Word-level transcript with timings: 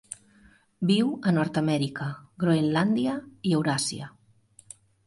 Viu 0.91 1.11
a 1.31 1.35
Nord-amèrica, 1.35 2.09
Groenlàndia 2.45 3.17
i 3.53 3.57
Euràsia. 3.61 4.15